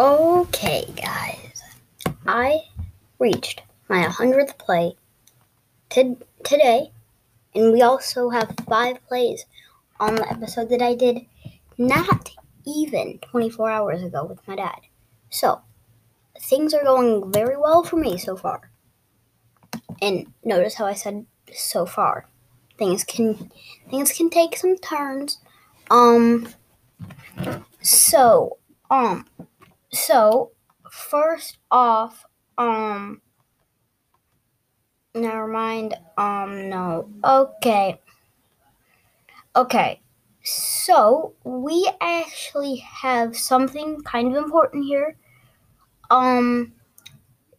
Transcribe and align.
Okay, 0.00 0.86
guys, 0.96 1.62
I 2.26 2.60
reached 3.18 3.60
my 3.86 4.06
100th 4.06 4.56
play 4.56 4.96
t- 5.90 6.16
today, 6.42 6.90
and 7.54 7.70
we 7.70 7.82
also 7.82 8.30
have 8.30 8.54
five 8.66 9.06
plays 9.06 9.44
on 10.00 10.14
the 10.14 10.26
episode 10.26 10.70
that 10.70 10.80
I 10.80 10.94
did 10.94 11.26
not 11.76 12.30
even 12.64 13.18
24 13.18 13.70
hours 13.70 14.02
ago 14.02 14.24
with 14.24 14.40
my 14.48 14.56
dad. 14.56 14.80
So, 15.28 15.60
things 16.40 16.72
are 16.72 16.82
going 16.82 17.30
very 17.30 17.58
well 17.58 17.82
for 17.82 17.96
me 17.96 18.16
so 18.16 18.38
far. 18.38 18.70
And 20.00 20.32
notice 20.42 20.76
how 20.76 20.86
I 20.86 20.94
said 20.94 21.26
so 21.52 21.84
far. 21.84 22.26
Things 22.78 23.04
can 23.04 23.50
things 23.90 24.12
can 24.12 24.30
take 24.30 24.56
some 24.56 24.78
turns. 24.78 25.40
Um 25.90 26.48
so, 27.82 28.56
um 28.90 29.26
so 29.92 30.52
first 30.90 31.58
off, 31.70 32.24
um 32.58 33.20
never 35.14 35.46
mind. 35.46 35.94
Um 36.16 36.68
no. 36.68 37.08
Okay. 37.24 38.00
Okay. 39.56 40.00
So, 40.42 41.34
we 41.44 41.90
actually 42.00 42.76
have 42.76 43.36
something 43.36 44.00
kind 44.02 44.34
of 44.34 44.42
important 44.42 44.84
here. 44.84 45.16
Um 46.10 46.72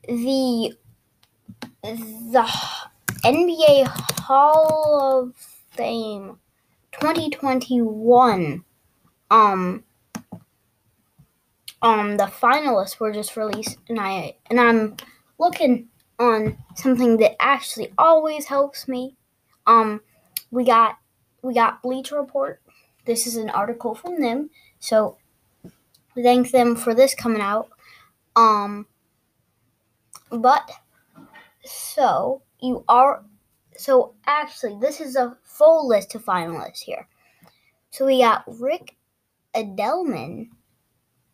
the 0.07 0.73
the 1.83 2.53
NBA 3.23 3.85
Hall 4.21 5.21
of 5.25 5.35
Fame 5.71 6.39
2021 6.93 8.63
um 9.29 9.83
um 11.81 12.17
the 12.17 12.25
finalists 12.25 12.99
were 12.99 13.11
just 13.11 13.35
released 13.35 13.77
and 13.89 13.99
I 13.99 14.35
and 14.49 14.59
I'm 14.59 14.97
looking 15.39 15.87
on 16.19 16.57
something 16.75 17.17
that 17.17 17.41
actually 17.41 17.93
always 17.97 18.45
helps 18.45 18.87
me. 18.87 19.15
Um 19.65 20.01
we 20.51 20.63
got 20.63 20.97
we 21.41 21.53
got 21.53 21.81
Bleacher 21.81 22.17
Report. 22.17 22.61
This 23.05 23.25
is 23.25 23.35
an 23.35 23.49
article 23.49 23.95
from 23.95 24.21
them. 24.21 24.49
So 24.79 25.17
thank 26.15 26.51
them 26.51 26.75
for 26.75 26.93
this 26.93 27.15
coming 27.15 27.41
out. 27.41 27.69
Um 28.35 28.85
but 30.29 30.69
so 31.63 32.41
you 32.61 32.83
are 32.87 33.23
so 33.75 34.13
actually 34.25 34.77
this 34.79 35.01
is 35.01 35.15
a 35.15 35.35
full 35.43 35.87
list 35.87 36.15
of 36.15 36.23
finalists 36.23 36.81
here. 36.81 37.07
So 37.89 38.05
we 38.05 38.19
got 38.19 38.43
Rick 38.47 38.95
Adelman, 39.55 40.49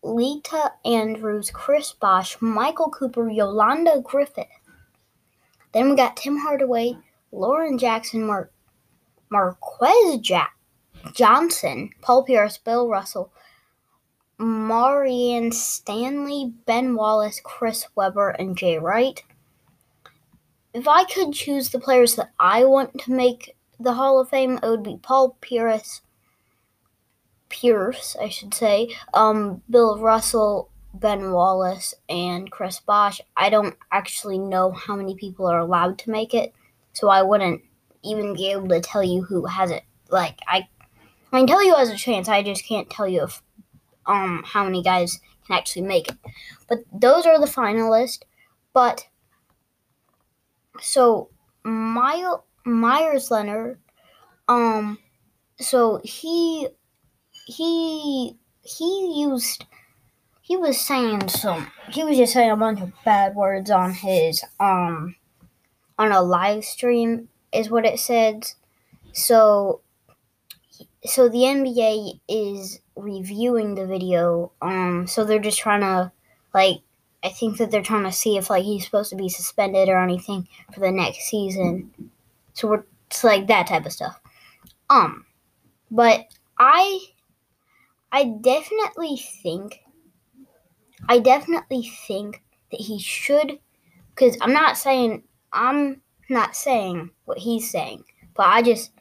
Lita 0.08 0.72
Andrews, 0.86 1.52
Chris 1.52 1.92
Bosh, 1.92 2.38
Michael 2.40 2.90
Cooper, 2.90 3.30
Yolanda 3.30 4.02
Griffith. 4.02 4.48
Then 5.74 5.90
we 5.90 5.98
got 5.98 6.16
Tim 6.16 6.38
Hardaway, 6.38 6.98
Lauren 7.34 7.78
Jackson, 7.78 8.26
Mar- 8.26 8.50
Marques 9.30 10.18
Jack- 10.22 10.56
Johnson, 11.14 11.90
Paul 12.02 12.24
Pierce, 12.24 12.58
Bill 12.58 12.88
Russell, 12.88 13.32
Marianne 14.38 15.52
Stanley, 15.52 16.54
Ben 16.66 16.96
Wallace, 16.96 17.42
Chris 17.44 17.86
Webber, 17.96 18.30
and 18.30 18.58
Jay 18.58 18.78
Wright. 18.78 19.22
If 20.74 20.88
I 20.88 21.04
could 21.04 21.34
choose 21.34 21.70
the 21.70 21.80
players 21.80 22.16
that 22.16 22.32
I 22.40 22.64
want 22.64 22.98
to 23.02 23.12
make 23.12 23.58
the 23.80 23.94
Hall 23.94 24.22
of 24.22 24.30
Fame, 24.30 24.58
it 24.64 24.68
would 24.70 24.84
be 24.84 25.00
Paul 25.02 25.38
Pierce, 25.42 26.02
Pierce, 27.50 28.16
I 28.22 28.30
should 28.30 28.54
say, 28.54 28.96
um, 29.14 29.62
Bill 29.70 29.98
Russell, 30.00 30.70
Ben 30.94 31.32
Wallace, 31.32 31.94
and 32.10 32.52
Chris 32.52 32.80
Bosh. 32.80 33.22
I 33.36 33.50
don't 33.50 33.76
actually 33.92 34.38
know 34.38 34.72
how 34.72 34.96
many 34.96 35.16
people 35.16 35.48
are 35.48 35.60
allowed 35.60 35.98
to 36.00 36.10
make 36.10 36.34
it, 36.34 36.54
so 36.94 37.10
I 37.10 37.22
wouldn't 37.22 37.62
even 38.04 38.34
be 38.34 38.52
able 38.52 38.68
to 38.70 38.82
tell 38.82 39.04
you 39.04 39.24
who 39.24 39.46
has 39.46 39.72
it. 39.72 39.84
Like 40.10 40.40
I, 40.48 40.68
I 41.32 41.40
can 41.40 41.48
tell 41.48 41.64
you 41.64 41.76
has 41.76 41.90
a 41.90 41.98
chance. 41.98 42.30
I 42.30 42.44
just 42.44 42.66
can't 42.66 42.90
tell 42.90 43.08
you 43.08 43.24
if 43.24 43.42
um 44.06 44.44
how 44.46 44.64
many 44.64 44.82
guys 44.82 45.20
can 45.46 45.58
actually 45.58 45.84
make 45.84 46.10
it. 46.10 46.18
But 46.70 46.80
those 46.94 47.26
are 47.26 47.40
the 47.40 47.48
finalists. 47.48 48.22
But 48.74 49.08
so 50.80 51.30
My- 51.64 52.38
Meyers 52.66 53.32
Leonard, 53.32 53.80
um, 54.48 54.98
so 55.60 56.00
he 56.04 56.68
he 57.48 58.36
he 58.62 59.22
used 59.22 59.66
he 60.42 60.58
was 60.58 60.80
saying 60.80 61.30
some 61.30 61.72
he 61.90 62.04
was 62.04 62.18
just 62.18 62.34
saying 62.34 62.52
a 62.52 62.58
bunch 62.58 62.82
of 62.82 62.92
bad 63.06 63.36
words 63.36 63.72
on 63.72 63.94
his 63.94 64.44
um 64.60 65.16
on 65.98 66.12
a 66.12 66.22
live 66.22 66.66
stream 66.66 67.30
is 67.54 67.70
what 67.70 67.86
it 67.86 68.00
said. 68.00 68.52
So 69.14 69.80
so 71.06 71.30
the 71.30 71.40
NBA 71.40 72.20
is 72.28 72.82
reviewing 72.98 73.76
the 73.76 73.88
video. 73.88 74.52
Um 74.62 75.08
so 75.08 75.24
they're 75.24 75.40
just 75.40 75.60
trying 75.60 75.82
to 75.82 76.12
like 76.54 76.80
I 77.24 77.30
think 77.30 77.58
that 77.58 77.72
they're 77.72 77.82
trying 77.82 78.04
to 78.04 78.12
see 78.12 78.38
if 78.38 78.50
like 78.50 78.66
he's 78.66 78.84
supposed 78.84 79.10
to 79.12 79.16
be 79.16 79.30
suspended 79.30 79.88
or 79.88 80.00
anything 80.00 80.50
for 80.74 80.82
the 80.82 80.92
next 80.92 81.30
season. 81.30 82.12
So 82.52 82.68
we're 82.68 82.84
it's 83.10 83.24
like 83.24 83.48
that 83.48 83.68
type 83.68 83.86
of 83.86 83.94
stuff. 83.94 84.20
Um 84.90 85.26
but 85.90 86.26
I 86.60 87.00
I 88.12 88.24
definitely 88.42 89.18
think 89.18 89.84
I 91.08 91.20
definitely 91.20 91.90
think 92.08 92.44
that 92.72 92.82
he 92.82 93.00
should 93.00 93.60
cuz 94.16 94.38
I'm 94.42 94.54
not 94.54 94.78
saying 94.78 95.24
I'm 95.52 96.02
not 96.30 96.56
saying 96.56 97.12
what 97.26 97.40
he's 97.40 97.70
saying, 97.70 98.04
but 98.36 98.48
I 98.48 98.62
just 98.62 98.92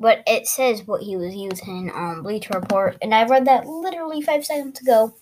but 0.00 0.22
it 0.26 0.46
says 0.46 0.86
what 0.86 1.02
he 1.02 1.16
was 1.16 1.34
using 1.34 1.90
on 1.90 2.22
Bleacher 2.22 2.58
Report 2.58 2.96
and 3.02 3.14
I 3.14 3.24
read 3.24 3.46
that 3.46 3.66
literally 3.66 4.22
5 4.22 4.44
seconds 4.44 4.80
ago. 4.80 5.14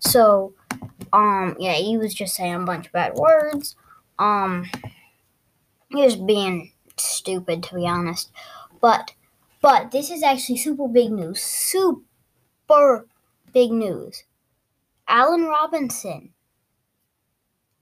So 0.00 0.54
um, 1.12 1.56
yeah, 1.58 1.74
he 1.74 1.96
was 1.96 2.14
just 2.14 2.34
saying 2.34 2.54
a 2.54 2.60
bunch 2.60 2.86
of 2.86 2.92
bad 2.92 3.14
words. 3.14 3.76
Um, 4.18 4.66
he 5.88 6.02
was 6.02 6.16
being 6.16 6.72
stupid, 6.96 7.62
to 7.64 7.74
be 7.74 7.86
honest. 7.86 8.30
But, 8.80 9.14
but 9.60 9.90
this 9.90 10.10
is 10.10 10.22
actually 10.22 10.58
super 10.58 10.88
big 10.88 11.10
news. 11.10 11.40
Super 11.40 12.02
big 13.52 13.72
news. 13.72 14.24
Allen 15.08 15.44
Robinson. 15.44 16.30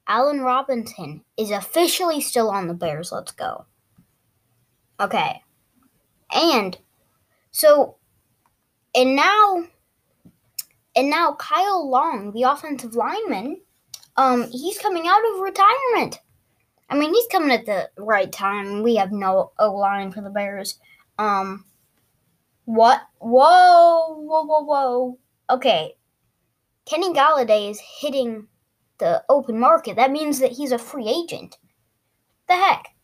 Allen 0.08 0.40
Robinson 0.40 1.22
is 1.36 1.50
officially 1.50 2.20
still 2.20 2.50
on 2.50 2.68
the 2.68 2.74
Bears. 2.74 3.10
Let's 3.10 3.32
go. 3.32 3.66
Okay. 5.00 5.42
And 6.32 6.78
so, 7.50 7.96
and 8.94 9.16
now 9.16 9.66
and 10.96 11.10
now 11.10 11.34
Kyle 11.34 11.88
Long, 11.88 12.32
the 12.32 12.44
offensive 12.44 12.94
lineman, 12.94 13.60
um, 14.16 14.48
he's 14.50 14.78
coming 14.78 15.06
out 15.06 15.20
of 15.34 15.40
retirement. 15.40 16.20
I 16.88 16.96
mean, 16.96 17.12
he's 17.12 17.26
coming 17.30 17.50
at 17.50 17.66
the 17.66 17.90
right 17.98 18.30
time. 18.32 18.82
We 18.82 18.96
have 18.96 19.12
no 19.12 19.52
O 19.58 19.74
line 19.74 20.12
for 20.12 20.22
the 20.22 20.30
Bears. 20.30 20.78
Um, 21.18 21.64
what? 22.66 23.00
Whoa, 23.18 24.14
whoa, 24.14 24.44
whoa, 24.44 24.64
whoa. 24.64 25.18
Okay, 25.48 25.96
Kenny 26.84 27.12
Golladay 27.12 27.70
is 27.70 27.80
hitting 27.80 28.48
the 28.98 29.24
open 29.28 29.58
market. 29.58 29.96
That 29.96 30.10
means 30.10 30.38
that 30.40 30.52
he's 30.52 30.72
a 30.72 30.78
free 30.78 31.08
agent. 31.08 31.58
The 32.48 32.54
heck. 32.54 32.94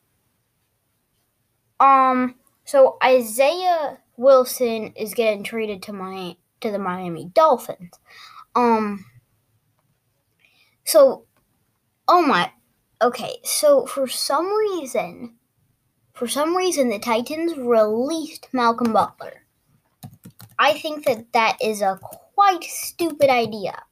Um, 1.80 2.36
so 2.64 2.96
Isaiah 3.02 3.98
Wilson 4.16 4.92
is 4.94 5.14
getting 5.14 5.42
traded 5.42 5.82
to 5.84 5.92
my 5.92 6.36
to 6.60 6.70
the 6.70 6.78
Miami 6.78 7.26
Dolphins. 7.26 7.98
Um 8.54 9.04
so 10.84 11.24
oh 12.06 12.22
my 12.22 12.52
okay, 13.02 13.38
so 13.42 13.86
for 13.86 14.06
some 14.06 14.46
reason 14.56 15.36
for 16.12 16.28
some 16.28 16.56
reason 16.56 16.88
the 16.88 16.98
Titans 16.98 17.56
released 17.56 18.48
Malcolm 18.52 18.92
Butler. 18.92 19.41
I 20.62 20.74
think 20.74 21.06
that 21.06 21.32
that 21.32 21.56
is 21.60 21.82
a 21.82 21.98
quite 22.36 22.62
stupid 22.62 23.28
idea 23.28 23.82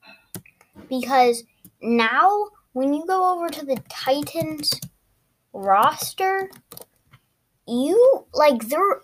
because 0.89 1.43
now 1.83 2.47
when 2.75 2.95
you 2.95 3.05
go 3.09 3.35
over 3.35 3.49
to 3.49 3.67
the 3.67 3.83
Titans 3.89 4.81
roster, 5.53 6.49
you 7.67 8.25
like 8.33 8.69
their 8.69 9.01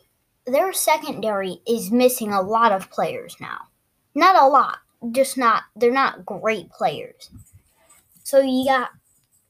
their 0.46 0.72
secondary 0.72 1.60
is 1.66 1.90
missing 1.90 2.32
a 2.32 2.40
lot 2.40 2.70
of 2.70 2.88
players 2.88 3.36
now. 3.40 3.62
Not 4.14 4.40
a 4.40 4.46
lot, 4.46 4.78
just 5.10 5.36
not 5.36 5.64
they're 5.74 5.90
not 5.90 6.24
great 6.24 6.70
players. 6.70 7.30
So 8.22 8.38
you 8.38 8.64
got 8.64 8.90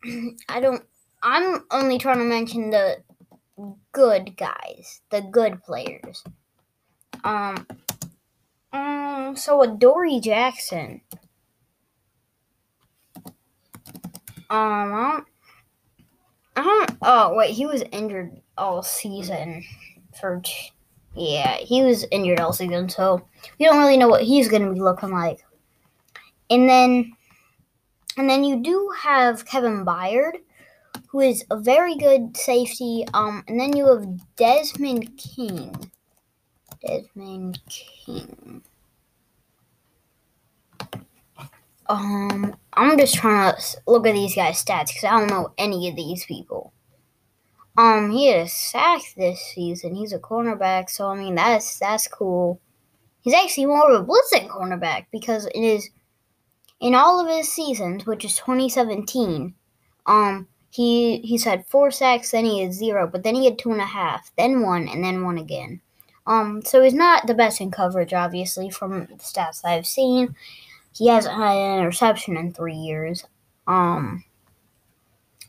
I 0.49 0.61
don't 0.61 0.83
I'm 1.23 1.67
only 1.71 1.99
trying 1.99 2.21
to 2.21 2.25
mention 2.25 2.71
the 2.71 2.97
good 3.93 4.39
guys, 4.39 5.03
the 5.11 5.21
good 5.21 5.63
players. 5.63 6.25
Um 7.23 7.67
um 8.77 9.37
so 9.37 9.77
Dory 9.77 10.21
Jackson 10.21 11.01
Um, 14.49 15.27
I 16.55 16.63
don't. 16.63 16.91
Oh 17.03 17.35
wait, 17.35 17.51
he 17.51 17.67
was 17.67 17.83
injured 17.91 18.41
all 18.57 18.83
season. 18.83 19.65
For 20.21 20.41
yeah, 21.15 21.57
he 21.57 21.83
was 21.83 22.07
injured 22.13 22.39
all 22.39 22.53
season, 22.53 22.89
so 22.89 23.27
we 23.59 23.67
don't 23.67 23.79
really 23.79 23.97
know 23.97 24.09
what 24.09 24.23
he's 24.23 24.49
gonna 24.49 24.73
be 24.73 24.81
looking 24.81 25.11
like. 25.11 25.45
And 26.49 26.69
then, 26.69 27.13
and 28.17 28.31
then 28.31 28.45
you 28.45 28.63
do 28.63 28.93
have 29.03 29.45
Kevin 29.47 29.85
Byard, 29.85 30.37
who 31.09 31.21
is 31.21 31.45
a 31.51 31.59
very 31.59 31.97
good 31.97 32.37
safety. 32.37 33.05
Um, 33.15 33.43
and 33.49 33.59
then 33.59 33.77
you 33.77 33.87
have 33.87 34.07
Desmond 34.37 35.19
King. 35.19 35.91
Desmond 36.87 37.59
King. 37.69 38.63
Um, 41.89 42.57
I'm 42.73 42.99
just 42.99 43.15
trying 43.15 43.55
to 43.55 43.77
look 43.87 44.07
at 44.07 44.15
these 44.15 44.35
guys' 44.35 44.65
stats 44.65 44.89
because 44.89 45.05
I 45.05 45.19
don't 45.19 45.31
know 45.31 45.53
any 45.57 45.89
of 45.89 45.97
these 45.97 46.25
people. 46.25 46.73
Um, 47.77 48.11
he 48.11 48.29
had 48.29 48.47
a 48.47 48.49
sack 48.49 49.03
this 49.17 49.41
season. 49.55 49.95
He's 49.95 50.13
a 50.13 50.19
cornerback, 50.19 50.91
so 50.91 51.09
I 51.09 51.17
mean 51.17 51.35
that's 51.35 51.79
that's 51.79 52.09
cool. 52.09 52.61
He's 53.21 53.35
actually 53.35 53.67
more 53.67 53.91
of 53.91 54.01
a 54.01 54.05
blitzing 54.05 54.49
cornerback 54.49 55.07
because 55.13 55.47
in 55.47 55.63
his 55.63 55.91
in 56.81 56.95
all 56.95 57.21
of 57.21 57.29
his 57.29 57.53
seasons, 57.53 58.07
which 58.07 58.25
is 58.25 58.37
2017, 58.37 59.55
um, 60.07 60.49
he 60.71 61.19
he's 61.19 61.45
had 61.45 61.67
four 61.67 61.91
sacks, 61.91 62.31
then 62.31 62.45
he 62.45 62.63
had 62.63 62.73
zero, 62.73 63.07
but 63.07 63.23
then 63.23 63.35
he 63.35 63.45
had 63.45 63.59
two 63.59 63.73
and 63.73 63.81
a 63.81 63.87
half, 63.87 64.31
then 64.37 64.63
one, 64.63 64.89
and 64.89 65.05
then 65.05 65.25
one 65.25 65.39
again. 65.39 65.81
Um, 66.27 66.63
so 66.65 66.83
he's 66.83 66.95
not 66.95 67.27
the 67.27 67.35
best 67.35 67.61
in 67.61 67.71
coverage, 67.71 68.13
obviously, 68.13 68.71
from 68.71 69.07
the 69.07 69.15
stats 69.17 69.65
I've 69.65 69.87
seen. 69.87 70.35
He 70.93 71.09
hasn't 71.09 71.35
had 71.37 71.57
an 71.57 71.79
interception 71.79 72.37
in 72.37 72.53
three 72.53 72.75
years. 72.75 73.25
Um, 73.67 74.25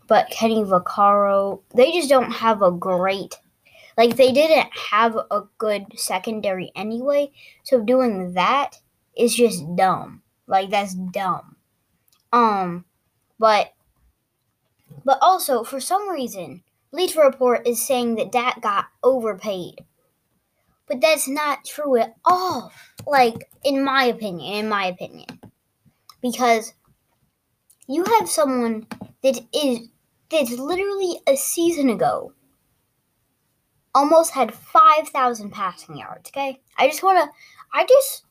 but 0.08 0.30
Kenny 0.30 0.64
Vaccaro, 0.64 1.62
they 1.74 1.92
just 1.92 2.10
don't 2.10 2.32
have 2.32 2.62
a 2.62 2.72
great, 2.72 3.40
like 3.98 4.16
they 4.16 4.32
didn't 4.32 4.70
have 4.92 5.18
a 5.30 5.44
good 5.58 5.86
secondary 5.96 6.72
anyway. 6.76 7.32
So 7.64 7.82
doing 7.82 8.34
that 8.34 8.80
is 9.18 9.36
just 9.36 9.76
dumb. 9.76 10.22
Like 10.48 10.70
that's 10.70 10.94
dumb. 10.94 11.56
Um, 12.32 12.86
but 13.40 13.74
but 15.04 15.18
also 15.22 15.64
for 15.64 15.80
some 15.80 16.10
reason, 16.10 16.64
Bleacher 16.92 17.22
Report 17.22 17.68
is 17.68 17.86
saying 17.86 18.16
that 18.16 18.32
Dak 18.32 18.62
got 18.62 18.86
overpaid. 19.04 19.86
But 20.88 21.02
that's 21.02 21.28
not 21.28 21.66
true 21.66 21.98
at 21.98 22.16
all. 22.26 22.72
Like 23.06 23.50
in 23.64 23.84
my 23.84 24.06
opinion, 24.06 24.54
in 24.54 24.70
my 24.70 24.86
opinion, 24.88 25.28
because 26.22 26.74
you 27.88 28.04
have 28.04 28.30
someone 28.30 28.88
that 29.24 29.40
is 29.54 29.90
that's 30.30 30.52
literally 30.52 31.20
a 31.28 31.36
season 31.36 31.90
ago 31.90 32.34
almost 33.96 34.32
had 34.32 34.54
5,000 34.54 35.50
passing 35.52 35.98
yards, 35.98 36.30
okay? 36.30 36.60
I 36.78 36.88
just 36.88 37.02
want 37.02 37.24
to 37.24 37.32
I 37.74 37.86
just 37.86 38.24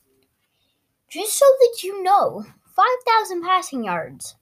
just 1.09 1.39
so 1.39 1.47
that 1.47 1.83
you 1.83 2.03
know, 2.03 2.45
5,000 2.75 3.43
passing 3.43 3.85
yards 3.85 4.37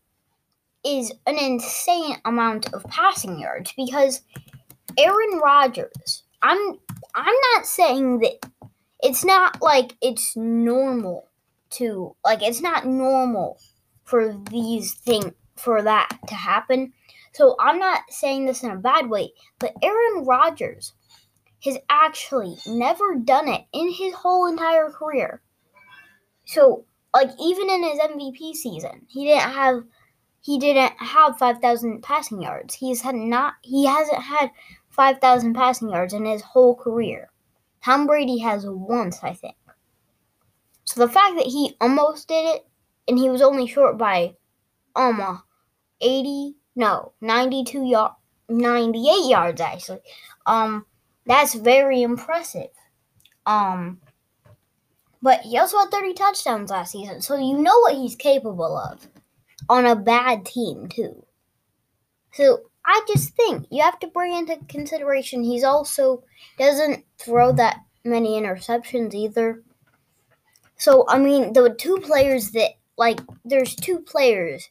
is 0.84 1.12
an 1.26 1.38
insane 1.38 2.16
amount 2.24 2.72
of 2.72 2.84
passing 2.84 3.38
yards 3.38 3.72
because 3.76 4.22
Aaron 4.98 5.40
Rodgers, 5.42 6.24
I'm 6.42 6.78
I'm 7.14 7.34
not 7.52 7.66
saying 7.66 8.18
that 8.18 8.50
it's 9.00 9.24
not 9.24 9.62
like 9.62 9.96
it's 10.00 10.36
normal 10.36 11.28
to 11.70 12.16
like 12.24 12.42
it's 12.42 12.60
not 12.60 12.86
normal 12.86 13.58
for 14.04 14.36
these 14.50 14.94
things 14.94 15.32
for 15.56 15.82
that 15.82 16.08
to 16.28 16.34
happen. 16.34 16.92
So 17.32 17.56
I'm 17.58 17.78
not 17.78 18.02
saying 18.10 18.46
this 18.46 18.62
in 18.62 18.70
a 18.70 18.76
bad 18.76 19.08
way, 19.08 19.32
but 19.58 19.74
Aaron 19.82 20.24
Rodgers 20.24 20.92
has 21.64 21.78
actually 21.88 22.56
never 22.66 23.16
done 23.16 23.48
it 23.48 23.62
in 23.72 23.90
his 23.90 24.14
whole 24.14 24.46
entire 24.46 24.90
career. 24.90 25.42
So 26.44 26.84
like 27.14 27.30
even 27.40 27.70
in 27.70 27.82
his 27.82 27.98
MVP 27.98 28.54
season, 28.54 29.06
he 29.08 29.24
didn't 29.24 29.50
have 29.50 29.84
he 30.40 30.58
didn't 30.58 30.92
have 30.98 31.38
5,000 31.38 32.02
passing 32.02 32.42
yards. 32.42 32.74
He's 32.74 33.00
had 33.00 33.14
not 33.14 33.54
he 33.62 33.86
hasn't 33.86 34.22
had 34.22 34.50
5,000 34.94 35.54
passing 35.54 35.90
yards 35.90 36.14
in 36.14 36.24
his 36.24 36.42
whole 36.42 36.74
career. 36.74 37.30
Tom 37.84 38.06
Brady 38.06 38.38
has 38.38 38.64
once, 38.66 39.18
I 39.22 39.34
think. 39.34 39.56
So 40.84 41.00
the 41.04 41.12
fact 41.12 41.36
that 41.36 41.46
he 41.46 41.76
almost 41.80 42.28
did 42.28 42.54
it 42.54 42.66
and 43.08 43.18
he 43.18 43.28
was 43.28 43.42
only 43.42 43.66
short 43.66 43.98
by 43.98 44.36
almost 44.94 45.42
80 46.00 46.54
no, 46.76 47.12
92 47.20 47.84
yard 47.84 48.12
98 48.48 49.30
yards 49.30 49.60
actually. 49.60 50.00
Um 50.46 50.86
that's 51.26 51.54
very 51.54 52.02
impressive. 52.02 52.70
Um 53.46 54.00
but 55.22 55.40
he 55.40 55.58
also 55.58 55.78
had 55.78 55.90
30 55.90 56.14
touchdowns 56.14 56.70
last 56.70 56.92
season, 56.92 57.22
so 57.22 57.36
you 57.36 57.58
know 57.58 57.78
what 57.80 57.94
he's 57.94 58.14
capable 58.14 58.76
of 58.76 59.08
on 59.68 59.86
a 59.86 59.96
bad 59.96 60.44
team 60.44 60.88
too. 60.88 61.24
So 62.32 62.60
I 62.86 63.00
just 63.08 63.30
think 63.30 63.66
you 63.70 63.82
have 63.82 63.98
to 64.00 64.06
bring 64.08 64.34
into 64.34 64.58
consideration 64.68 65.42
he's 65.42 65.64
also 65.64 66.22
doesn't 66.58 67.04
throw 67.18 67.52
that 67.52 67.80
many 68.04 68.40
interceptions 68.40 69.14
either. 69.14 69.62
So 70.76 71.04
I 71.08 71.18
mean, 71.18 71.52
the 71.52 71.74
two 71.76 71.98
players 71.98 72.50
that 72.50 72.72
like 72.96 73.20
there's 73.44 73.74
two 73.74 74.00
players 74.00 74.68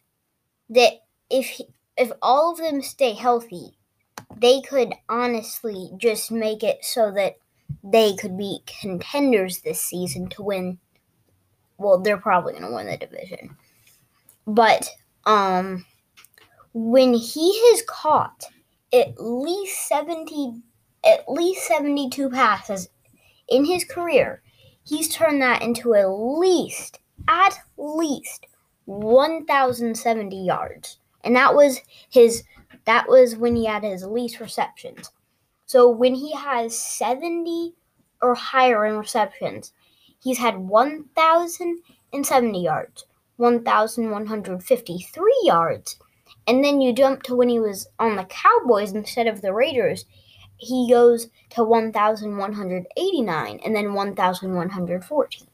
that 0.69 0.93
if 1.29 1.45
he, 1.47 1.65
if 1.97 2.11
all 2.21 2.51
of 2.51 2.57
them 2.57 2.81
stay 2.81 3.13
healthy, 3.13 3.77
they 4.37 4.61
could 4.61 4.93
honestly 5.09 5.91
just 5.97 6.31
make 6.31 6.63
it 6.63 6.83
so 6.83 7.11
that 7.11 7.37
they 7.83 8.15
could 8.15 8.37
be 8.37 8.59
contenders 8.65 9.59
this 9.59 9.81
season 9.81 10.29
to 10.29 10.43
win. 10.43 10.77
Well, 11.77 11.99
they're 11.99 12.17
probably 12.17 12.53
going 12.53 12.65
to 12.65 12.73
win 12.73 12.87
the 12.87 12.97
division. 12.97 13.57
But 14.45 14.89
um 15.25 15.85
when 16.73 17.13
he 17.13 17.53
has 17.69 17.83
caught 17.87 18.45
at 18.91 19.13
least 19.19 19.87
70 19.87 20.63
at 21.05 21.25
least 21.27 21.67
72 21.67 22.29
passes 22.29 22.87
in 23.49 23.65
his 23.65 23.83
career, 23.83 24.41
he's 24.85 25.09
turned 25.09 25.41
that 25.41 25.61
into 25.61 25.93
at 25.93 26.07
least 26.07 26.99
at 27.27 27.57
least 27.77 28.47
1070 28.85 30.45
yards. 30.45 30.99
And 31.23 31.35
that 31.35 31.53
was 31.55 31.81
his 32.09 32.43
that 32.85 33.07
was 33.07 33.35
when 33.35 33.55
he 33.55 33.65
had 33.65 33.83
his 33.83 34.03
least 34.03 34.39
receptions. 34.39 35.11
So 35.65 35.89
when 35.89 36.13
he 36.15 36.33
has 36.33 36.77
70 36.77 37.73
or 38.21 38.35
higher 38.35 38.85
in 38.85 38.97
receptions, 38.97 39.71
he's 40.21 40.37
had 40.37 40.57
1070 40.57 42.61
yards, 42.61 43.05
1153 43.37 45.41
yards. 45.45 45.97
And 46.47 46.63
then 46.63 46.81
you 46.81 46.93
jump 46.93 47.23
to 47.23 47.35
when 47.35 47.49
he 47.49 47.59
was 47.59 47.87
on 47.99 48.15
the 48.15 48.25
Cowboys 48.25 48.91
instead 48.91 49.27
of 49.27 49.41
the 49.41 49.53
Raiders, 49.53 50.05
he 50.57 50.89
goes 50.89 51.27
to 51.51 51.63
1189 51.63 53.59
and 53.63 53.75
then 53.75 53.93
1114. 53.93 55.47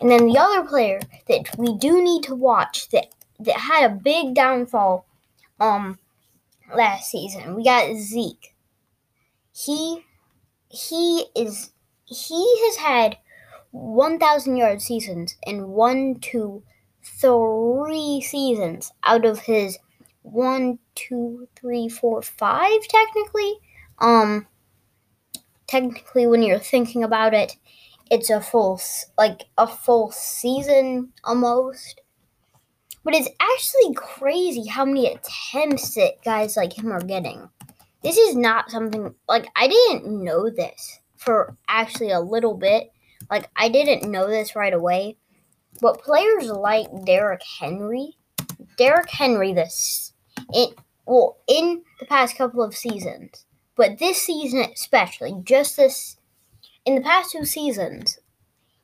And 0.00 0.10
then 0.10 0.26
the 0.26 0.38
other 0.38 0.64
player 0.66 1.00
that 1.28 1.54
we 1.58 1.76
do 1.76 2.02
need 2.02 2.22
to 2.24 2.34
watch 2.34 2.88
that 2.90 3.06
that 3.40 3.56
had 3.56 3.90
a 3.90 3.94
big 3.94 4.34
downfall 4.34 5.06
um 5.60 5.98
last 6.74 7.10
season. 7.10 7.54
We 7.54 7.64
got 7.64 7.96
Zeke. 7.96 8.54
He 9.52 10.04
he 10.68 11.26
is 11.36 11.72
he 12.04 12.58
has 12.66 12.76
had 12.76 13.18
1000 13.70 14.56
yard 14.56 14.80
seasons 14.80 15.36
in 15.46 15.68
one, 15.68 16.16
two, 16.16 16.62
three 17.02 18.20
seasons 18.20 18.92
out 19.04 19.24
of 19.24 19.40
his 19.40 19.78
one, 20.24 20.78
two, 20.94 21.46
three, 21.54 21.88
four, 21.88 22.22
five 22.22 22.80
technically. 22.88 23.54
Um 23.98 24.46
technically 25.66 26.26
when 26.26 26.42
you're 26.42 26.58
thinking 26.58 27.04
about 27.04 27.34
it, 27.34 27.56
it's 28.10 28.30
a 28.30 28.40
full 28.40 28.80
like 29.16 29.44
a 29.56 29.66
full 29.66 30.10
season 30.10 31.12
almost. 31.24 32.00
But 33.04 33.14
it's 33.14 33.28
actually 33.38 33.94
crazy 33.94 34.66
how 34.66 34.86
many 34.86 35.06
attempts 35.06 35.94
that 35.94 36.24
guys 36.24 36.56
like 36.56 36.72
him 36.72 36.90
are 36.90 37.04
getting. 37.04 37.50
This 38.02 38.16
is 38.16 38.34
not 38.34 38.70
something 38.70 39.14
like 39.28 39.46
I 39.56 39.68
didn't 39.68 40.24
know 40.24 40.48
this 40.50 41.00
for 41.16 41.56
actually 41.68 42.10
a 42.10 42.20
little 42.20 42.54
bit. 42.54 42.90
Like 43.30 43.50
I 43.56 43.68
didn't 43.68 44.10
know 44.10 44.26
this 44.28 44.56
right 44.56 44.72
away. 44.72 45.18
But 45.80 46.00
players 46.00 46.46
like 46.46 46.86
Derrick 47.04 47.42
Henry, 47.58 48.16
Derrick 48.78 49.10
Henry 49.10 49.52
this 49.52 50.03
it 50.50 50.76
well 51.06 51.38
in 51.46 51.82
the 52.00 52.06
past 52.06 52.36
couple 52.36 52.62
of 52.62 52.76
seasons, 52.76 53.46
but 53.76 53.98
this 53.98 54.22
season 54.22 54.60
especially, 54.60 55.34
just 55.42 55.76
this 55.76 56.16
in 56.84 56.94
the 56.94 57.00
past 57.00 57.32
two 57.32 57.44
seasons, 57.44 58.18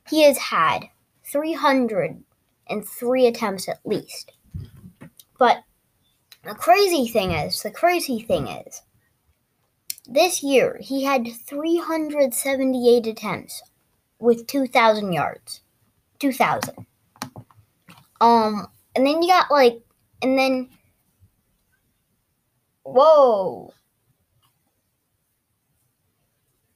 he 0.09 0.23
has 0.23 0.39
had 0.39 0.89
303 1.25 3.27
attempts 3.27 3.69
at 3.69 3.81
least. 3.85 4.33
But 5.39 5.63
the 6.45 6.55
crazy 6.55 7.09
thing 7.09 7.33
is, 7.33 7.63
the 7.63 7.71
crazy 7.71 8.21
thing 8.21 8.49
is, 8.49 8.83
this 10.07 10.43
year 10.43 10.79
he 10.81 11.05
had 11.05 11.29
378 11.47 13.07
attempts 13.07 13.63
with 14.19 14.47
2,000 14.47 15.13
yards. 15.13 15.61
2,000. 16.19 16.87
Um, 18.21 18.67
and 18.95 19.07
then 19.07 19.23
you 19.23 19.29
got 19.29 19.51
like, 19.51 19.81
and 20.23 20.39
then, 20.39 20.69
whoa. 22.83 23.73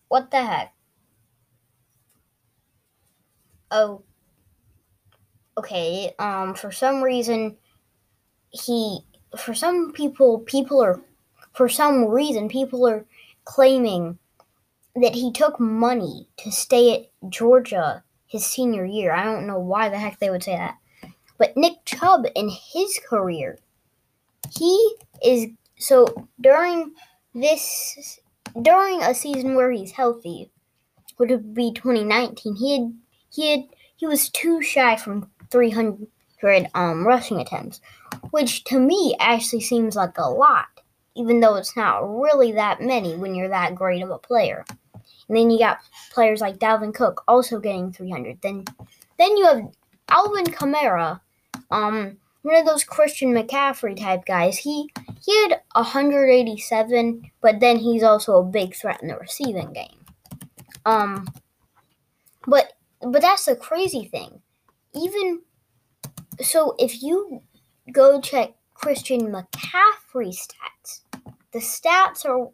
What 0.08 0.30
the 0.30 0.44
heck? 0.44 0.74
Oh, 3.70 4.02
okay. 5.58 6.14
Um, 6.18 6.54
for 6.54 6.70
some 6.70 7.02
reason, 7.02 7.56
he, 8.50 9.00
for 9.36 9.54
some 9.54 9.92
people, 9.92 10.40
people 10.40 10.82
are, 10.82 11.00
for 11.52 11.68
some 11.68 12.04
reason, 12.04 12.48
people 12.48 12.86
are 12.86 13.04
claiming 13.44 14.18
that 14.96 15.14
he 15.14 15.32
took 15.32 15.58
money 15.58 16.28
to 16.36 16.52
stay 16.52 16.94
at 16.94 17.30
Georgia 17.30 18.04
his 18.26 18.46
senior 18.46 18.84
year. 18.84 19.12
I 19.12 19.24
don't 19.24 19.46
know 19.46 19.58
why 19.58 19.88
the 19.88 19.98
heck 19.98 20.18
they 20.18 20.30
would 20.30 20.42
say 20.42 20.56
that. 20.56 20.76
But 21.38 21.56
Nick 21.56 21.84
Chubb 21.84 22.26
in 22.34 22.48
his 22.48 23.00
career, 23.08 23.58
he 24.56 24.96
is 25.24 25.46
so 25.78 26.28
during 26.40 26.92
this 27.34 28.20
during 28.60 29.02
a 29.02 29.14
season 29.14 29.54
where 29.54 29.70
he's 29.70 29.92
healthy, 29.92 30.50
would 31.18 31.54
be 31.54 31.72
2019. 31.72 32.56
He 32.56 32.72
had 32.72 32.94
he 33.30 33.50
had 33.50 33.60
he 33.96 34.06
was 34.06 34.28
too 34.28 34.62
shy 34.62 34.96
from 34.96 35.30
300 35.50 36.68
um 36.74 37.06
rushing 37.06 37.40
attempts, 37.40 37.80
which 38.30 38.64
to 38.64 38.78
me 38.78 39.16
actually 39.20 39.60
seems 39.60 39.96
like 39.96 40.18
a 40.18 40.28
lot, 40.28 40.66
even 41.16 41.40
though 41.40 41.56
it's 41.56 41.76
not 41.76 42.00
really 42.00 42.52
that 42.52 42.80
many 42.80 43.16
when 43.16 43.34
you're 43.34 43.48
that 43.48 43.74
great 43.74 44.02
of 44.02 44.10
a 44.10 44.18
player. 44.18 44.64
And 45.28 45.36
then 45.36 45.50
you 45.50 45.58
got 45.58 45.78
players 46.12 46.40
like 46.40 46.58
Dalvin 46.58 46.94
Cook 46.94 47.22
also 47.26 47.58
getting 47.58 47.92
300. 47.92 48.40
Then 48.42 48.64
then 49.18 49.36
you 49.36 49.46
have 49.46 49.62
Alvin 50.08 50.44
Kamara, 50.46 51.20
um, 51.70 52.18
one 52.42 52.56
of 52.56 52.66
those 52.66 52.84
Christian 52.84 53.32
McCaffrey 53.32 53.98
type 53.98 54.26
guys. 54.26 54.58
He 54.58 54.90
he 55.24 55.42
had 55.42 55.60
187, 55.74 57.30
but 57.40 57.60
then 57.60 57.78
he's 57.78 58.02
also 58.02 58.38
a 58.38 58.44
big 58.44 58.74
threat 58.74 59.00
in 59.00 59.08
the 59.08 59.16
receiving 59.16 59.72
game. 59.72 60.04
Um, 60.84 61.26
but 62.46 62.74
but 63.00 63.22
that's 63.22 63.46
the 63.46 63.56
crazy 63.56 64.04
thing. 64.04 64.42
Even 64.94 65.40
so, 66.42 66.74
if 66.78 67.02
you 67.02 67.40
go 67.90 68.20
check 68.20 68.52
Christian 68.74 69.32
McCaffrey 69.32 70.36
stats, 70.36 71.00
the 71.52 71.60
stats 71.60 72.26
are 72.26 72.50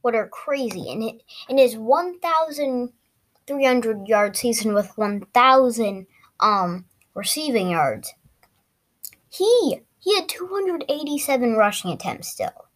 what 0.00 0.14
are 0.14 0.28
crazy. 0.28 0.90
And 0.90 1.02
it 1.02 1.22
in 1.48 1.58
his 1.58 1.76
1,300 1.76 4.08
yard 4.08 4.36
season 4.36 4.72
with 4.72 4.96
1,000 4.96 6.06
um 6.40 6.86
receiving 7.14 7.68
yards, 7.70 8.14
he 9.28 9.82
he 10.04 10.14
had 10.16 10.28
287 10.28 11.54
rushing 11.54 11.90
attempts 11.90 12.28
still, 12.28 12.68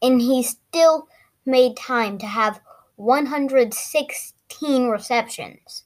and 0.00 0.20
he 0.20 0.44
still 0.44 1.08
made 1.44 1.76
time 1.76 2.18
to 2.18 2.26
have 2.26 2.60
116 2.94 4.86
receptions, 4.86 5.84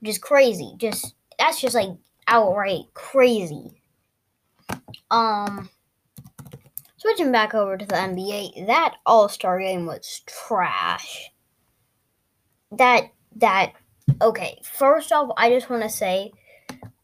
which 0.00 0.10
is 0.10 0.18
crazy. 0.18 0.74
Just 0.76 1.14
that's 1.38 1.62
just 1.62 1.74
like 1.74 1.88
outright 2.28 2.84
crazy. 2.92 3.80
Um. 5.10 5.70
Switching 6.98 7.32
back 7.32 7.54
over 7.54 7.76
to 7.76 7.84
the 7.84 7.94
NBA, 7.94 8.66
that 8.66 8.94
All 9.04 9.28
Star 9.28 9.58
game 9.60 9.84
was 9.84 10.22
trash. 10.26 11.30
That 12.70 13.10
that 13.36 13.72
okay. 14.20 14.58
First 14.62 15.12
off, 15.12 15.30
I 15.36 15.50
just 15.50 15.68
want 15.68 15.82
to 15.82 15.90
say, 15.90 16.32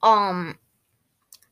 um, 0.03 0.59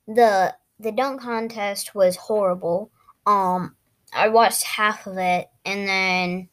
the 0.06 0.54
the 0.80 0.92
dunk 0.92 1.20
contest 1.20 1.94
was 1.94 2.16
horrible. 2.16 2.90
Um, 3.26 3.76
I 4.12 4.28
watched 4.28 4.62
half 4.62 5.06
of 5.06 5.18
it, 5.18 5.48
and 5.64 5.88
then 5.88 6.48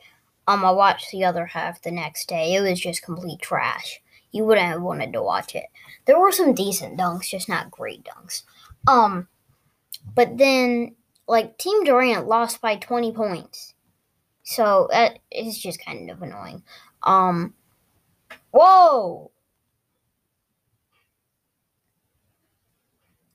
um, 0.48 0.65
I 0.65 0.72
watched 0.72 1.12
the 1.12 1.24
other 1.24 1.46
half 1.46 1.82
the 1.82 1.91
next 1.91 2.27
day. 2.27 2.55
It 2.55 2.62
was 2.62 2.79
just 2.79 3.03
complete 3.03 3.41
trash. 3.41 4.01
You 4.32 4.44
wouldn't 4.44 4.67
have 4.67 4.82
wanted 4.82 5.13
to 5.13 5.24
watch 5.24 5.55
it. 5.55 5.65
There 6.05 6.20
were 6.20 6.32
some 6.32 6.53
decent 6.53 7.00
dunks, 7.00 7.29
just 7.29 7.48
not 7.48 7.72
great 7.72 8.03
dunks. 8.03 8.44
Um, 8.88 9.27
but 10.13 10.38
then 10.38 10.96
like 11.27 11.58
Team 11.58 11.84
Durant 11.84 12.27
lost 12.27 12.62
by 12.62 12.75
20 12.75 13.12
points. 13.13 13.74
So 14.44 14.88
that 14.91 15.20
is 15.32 15.58
just 15.58 15.84
kind 15.84 16.10
of 16.10 16.22
annoying. 16.22 16.63
Um 17.03 17.53
whoa. 18.51 19.32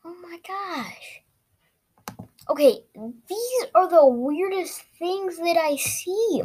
Oh 0.04 0.14
my 0.22 0.38
gosh. 0.46 1.22
Okay, 2.48 2.80
these 2.94 3.64
are 3.74 3.88
the 3.88 4.06
weirdest 4.06 4.82
things 4.98 5.36
that 5.38 5.56
I 5.56 5.76
see. 5.76 6.42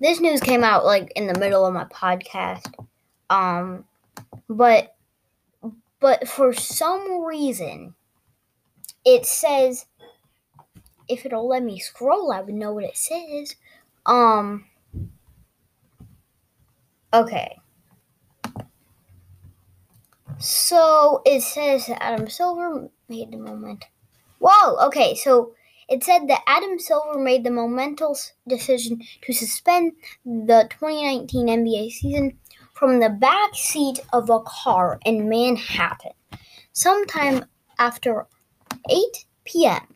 This 0.00 0.20
news 0.20 0.40
came 0.40 0.64
out 0.64 0.84
like 0.84 1.12
in 1.14 1.26
the 1.26 1.38
middle 1.38 1.64
of 1.64 1.74
my 1.74 1.84
podcast. 1.84 2.72
Um 3.30 3.84
but 4.48 4.96
but 6.00 6.26
for 6.26 6.52
some 6.52 7.24
reason 7.24 7.94
it 9.04 9.26
says 9.26 9.86
if 11.08 11.26
it'll 11.26 11.48
let 11.48 11.62
me 11.62 11.78
scroll, 11.78 12.32
I 12.32 12.40
would 12.40 12.54
know 12.54 12.72
what 12.72 12.84
it 12.84 12.96
says. 12.96 13.56
Um. 14.06 14.64
Okay. 17.12 17.58
So 20.38 21.22
it 21.24 21.42
says 21.42 21.88
Adam 22.00 22.28
Silver 22.28 22.88
made 23.08 23.30
the 23.30 23.38
moment. 23.38 23.84
Whoa. 24.38 24.76
Okay. 24.86 25.14
So 25.14 25.54
it 25.88 26.02
said 26.02 26.28
that 26.28 26.42
Adam 26.46 26.78
Silver 26.78 27.18
made 27.18 27.44
the 27.44 27.50
momentous 27.50 28.32
decision 28.46 29.00
to 29.22 29.32
suspend 29.32 29.92
the 30.24 30.66
2019 30.70 31.46
NBA 31.46 31.90
season 31.90 32.38
from 32.72 33.00
the 33.00 33.10
back 33.10 33.54
seat 33.54 34.00
of 34.12 34.30
a 34.30 34.40
car 34.40 34.98
in 35.04 35.28
Manhattan, 35.28 36.12
sometime 36.72 37.44
after 37.78 38.26
8 38.90 38.98
p.m. 39.44 39.94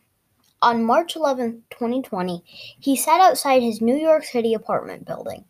On 0.61 0.83
March 0.83 1.15
11, 1.15 1.63
2020, 1.69 2.43
he 2.79 2.95
sat 2.95 3.19
outside 3.19 3.61
his 3.61 3.81
New 3.81 3.95
York 3.95 4.23
City 4.23 4.53
apartment 4.53 5.05
building. 5.05 5.45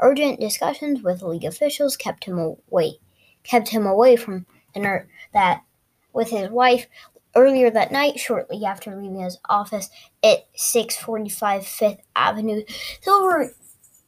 Urgent 0.00 0.40
discussions 0.40 1.02
with 1.02 1.22
league 1.22 1.44
officials 1.44 1.96
kept 1.96 2.24
him 2.24 2.38
away 2.38 2.98
kept 3.42 3.68
him 3.68 3.86
away 3.86 4.16
from 4.16 4.46
dinner 4.74 5.08
that 5.32 5.62
with 6.12 6.30
his 6.30 6.50
wife 6.50 6.86
earlier 7.36 7.70
that 7.70 7.92
night 7.92 8.18
shortly 8.18 8.64
after 8.64 8.94
leaving 8.96 9.20
his 9.20 9.38
office 9.48 9.88
at 10.22 10.46
645 10.54 11.66
Fifth 11.66 12.00
Avenue. 12.16 12.62
Silver 13.00 13.54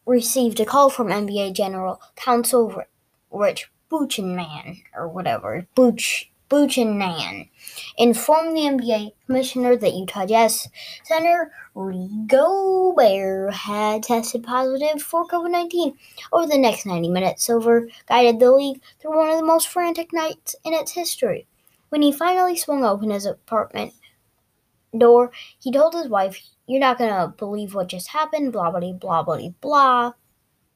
received 0.07 0.59
a 0.61 0.65
call 0.65 0.91
from 0.91 1.09
NBA 1.09 1.53
General 1.53 2.01
Counsel 2.17 2.83
Rich 3.31 3.71
Buchanan 3.89 4.83
or 4.95 5.09
whatever. 5.09 5.67
Buch 5.75 6.29
Buchanan 6.52 7.49
informed 7.97 8.54
the 8.54 8.61
NBA 8.61 9.12
commissioner 9.25 9.75
that 9.75 9.94
Utah 9.94 10.26
Jazz 10.26 10.68
center 11.02 11.50
Rudy 11.75 12.11
Gobert 12.26 13.54
had 13.54 14.02
tested 14.02 14.42
positive 14.42 15.00
for 15.00 15.26
COVID 15.26 15.50
19. 15.50 15.97
Over 16.30 16.47
the 16.47 16.59
next 16.59 16.85
90 16.85 17.09
minutes, 17.09 17.47
Silver 17.47 17.88
guided 18.06 18.38
the 18.38 18.52
league 18.52 18.82
through 19.00 19.16
one 19.16 19.30
of 19.30 19.38
the 19.38 19.47
most 19.47 19.66
frantic 19.66 20.12
nights 20.12 20.54
in 20.62 20.75
its 20.75 20.92
history. 20.92 21.47
When 21.88 22.02
he 22.02 22.12
finally 22.12 22.59
swung 22.59 22.85
open 22.85 23.09
his 23.09 23.25
apartment 23.25 23.94
door, 24.99 25.30
he 25.59 25.73
told 25.73 25.94
his 25.94 26.09
wife, 26.09 26.38
You're 26.66 26.80
not 26.80 26.99
going 26.99 27.09
to 27.09 27.28
believe 27.28 27.75
what 27.75 27.88
just 27.88 28.09
happened, 28.09 28.52
blah, 28.52 28.71
blah, 28.71 28.92
blah, 28.92 29.23
blah, 29.23 29.49
blah. 29.62 30.12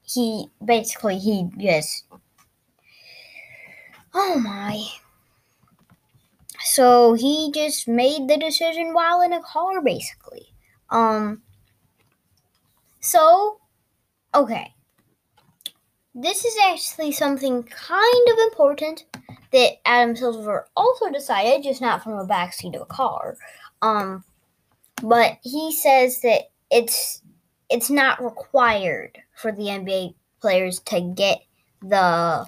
He 0.01 0.49
basically, 0.65 1.19
he 1.19 1.47
just. 1.59 2.05
Oh 4.15 4.39
my. 4.39 4.83
So 6.63 7.13
he 7.13 7.51
just 7.53 7.87
made 7.87 8.27
the 8.27 8.37
decision 8.37 8.93
while 8.93 9.21
in 9.21 9.33
a 9.33 9.41
car, 9.41 9.81
basically. 9.81 10.53
Um. 10.89 11.41
So, 12.99 13.59
okay. 14.33 14.73
This 16.13 16.45
is 16.45 16.55
actually 16.65 17.11
something 17.11 17.63
kind 17.63 18.27
of 18.31 18.37
important 18.39 19.05
that 19.51 19.73
Adam 19.85 20.15
Silver 20.15 20.67
also 20.75 21.11
decided, 21.11 21.63
just 21.63 21.79
not 21.79 22.03
from 22.03 22.13
a 22.13 22.25
backseat 22.25 22.75
of 22.75 22.81
a 22.81 22.85
car. 22.85 23.37
Um, 23.83 24.23
but 25.03 25.37
he 25.43 25.71
says 25.71 26.21
that 26.21 26.49
it's 26.71 27.21
it's 27.69 27.89
not 27.89 28.23
required 28.23 29.19
for 29.35 29.51
the 29.51 29.63
NBA 29.63 30.15
players 30.41 30.79
to 30.79 31.01
get 31.01 31.39
the 31.81 32.47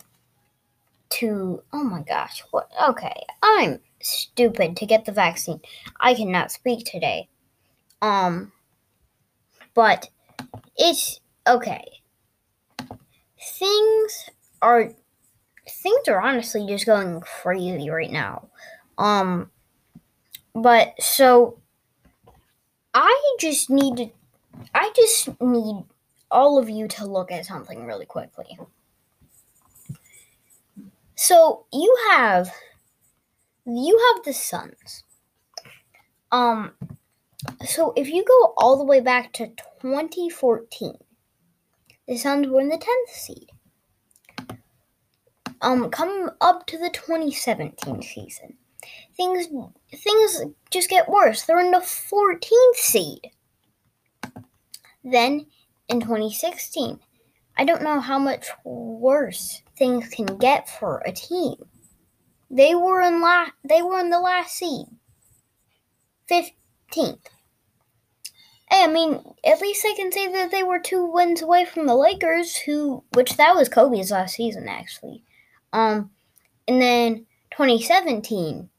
to 1.10 1.62
oh 1.74 1.84
my 1.84 2.02
gosh 2.02 2.44
what 2.52 2.70
okay 2.88 3.24
i'm 3.42 3.80
stupid 4.02 4.78
to 4.78 4.86
get 4.86 5.06
the 5.06 5.12
vaccine. 5.12 5.62
I 6.00 6.14
cannot 6.14 6.52
speak 6.52 6.86
today. 6.86 7.28
Um, 8.02 8.52
but 9.74 10.10
it's 10.78 11.20
okay. 11.48 11.86
Things 13.60 14.30
are 14.62 14.92
things 15.70 16.08
are 16.08 16.22
honestly 16.22 16.66
just 16.68 16.86
going 16.86 17.22
crazy 17.22 17.90
right 17.90 18.12
now. 18.12 18.50
Um, 18.98 19.52
but 20.54 20.94
so 21.00 21.60
I 22.94 23.36
just 23.40 23.70
need 23.70 23.98
to, 23.98 24.10
I 24.74 24.92
just 24.96 25.40
need 25.42 25.86
all 26.32 26.58
of 26.58 26.70
you 26.70 26.88
to 26.88 27.06
look 27.06 27.32
at 27.32 27.46
something 27.46 27.86
really 27.86 28.06
quickly. 28.06 28.58
So 31.16 31.66
you 31.72 31.96
have 32.12 32.52
you 33.78 34.00
have 34.14 34.24
the 34.24 34.34
Suns. 34.34 35.04
Um 36.32 36.74
so 37.66 37.94
if 37.96 38.10
you 38.10 38.26
go 38.26 38.54
all 38.58 38.78
the 38.78 38.84
way 38.84 39.00
back 39.00 39.34
to 39.34 39.48
2014, 39.82 40.94
the 42.08 42.18
Suns 42.18 42.48
were 42.48 42.62
in 42.62 42.70
the 42.70 42.78
10th 42.78 43.14
seed. 43.14 43.50
Um 45.62 45.90
come 45.90 46.32
up 46.42 46.66
to 46.68 46.78
the 46.78 46.90
2017 46.90 48.02
season. 48.02 48.58
Things 49.16 49.48
things 49.94 50.42
just 50.72 50.90
get 50.90 51.10
worse. 51.10 51.44
They're 51.44 51.60
in 51.60 51.72
the 51.72 51.80
14th 51.80 52.76
seed. 52.76 53.32
Then 55.04 55.48
in 55.88 56.02
2016, 56.02 57.00
I 57.58 57.66
don't 57.66 57.84
know 57.84 58.00
how 58.00 58.20
much 58.20 58.48
worse 58.64 59.62
things 59.76 60.08
can 60.10 60.26
get 60.38 60.70
for 60.70 61.02
a 61.06 61.12
team. 61.12 61.56
They 62.50 62.74
were 62.76 63.02
in 63.02 63.22
la- 63.22 63.52
they 63.64 63.82
were 63.82 64.00
in 64.00 64.10
the 64.10 64.20
last 64.20 64.56
seed. 64.56 64.88
15th. 66.30 67.28
Hey, 68.70 68.84
I 68.84 68.88
mean, 68.88 69.22
at 69.44 69.62
least 69.62 69.86
I 69.88 69.96
can 69.96 70.12
say 70.12 70.32
that 70.32 70.52
they 70.52 70.62
were 70.64 70.80
two 70.80 71.06
wins 71.06 71.42
away 71.42 71.66
from 71.66 71.88
the 71.88 71.96
Lakers, 71.96 72.56
who 72.58 73.04
which 73.14 73.38
that 73.38 73.56
was 73.56 73.70
Kobe's 73.70 74.12
last 74.12 74.36
season 74.36 74.68
actually. 74.68 75.24
Um 75.74 76.12
and 76.68 76.82
then 76.82 77.26
2017. 77.52 78.70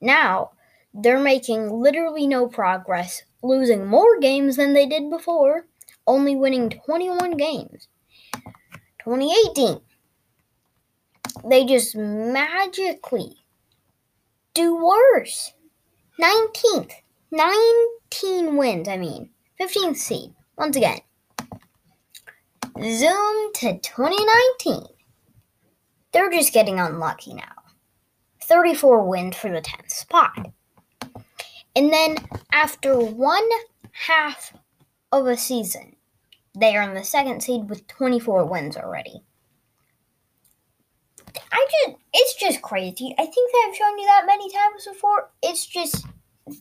Now, 0.00 0.50
they're 0.92 1.18
making 1.18 1.70
literally 1.70 2.26
no 2.26 2.46
progress, 2.48 3.22
losing 3.42 3.86
more 3.86 4.18
games 4.20 4.56
than 4.56 4.74
they 4.74 4.86
did 4.86 5.10
before, 5.10 5.66
only 6.06 6.36
winning 6.36 6.68
21 6.68 7.36
games. 7.36 7.88
2018, 8.98 9.80
they 11.42 11.64
just 11.64 11.96
magically 11.96 13.44
do 14.54 14.76
worse. 14.76 15.52
19th, 16.20 16.92
19 17.30 18.56
wins, 18.56 18.88
I 18.88 18.96
mean, 18.96 19.30
15th 19.60 19.96
seed. 19.96 20.34
Once 20.56 20.76
again, 20.76 21.00
zoom 22.80 23.52
to 23.54 23.78
2019. 23.78 24.86
They're 26.12 26.30
just 26.30 26.52
getting 26.52 26.78
unlucky 26.78 27.34
now. 27.34 27.42
34 28.44 29.08
wins 29.08 29.36
for 29.36 29.50
the 29.50 29.60
10th 29.60 29.90
spot. 29.90 30.52
And 31.74 31.92
then 31.92 32.16
after 32.52 32.96
one 32.96 33.48
half 33.90 34.52
of 35.10 35.26
a 35.26 35.36
season, 35.36 35.96
they 36.56 36.76
are 36.76 36.82
in 36.82 36.94
the 36.94 37.02
second 37.02 37.42
seed 37.42 37.68
with 37.68 37.88
24 37.88 38.44
wins 38.44 38.76
already. 38.76 39.24
I 41.54 41.66
just, 41.70 41.98
it's 42.12 42.34
just 42.34 42.62
crazy. 42.62 43.14
I 43.16 43.26
think 43.26 43.52
that 43.52 43.66
I've 43.68 43.76
shown 43.76 43.96
you 43.96 44.06
that 44.06 44.26
many 44.26 44.50
times 44.50 44.86
before. 44.86 45.30
It's 45.40 45.64
just, 45.64 46.04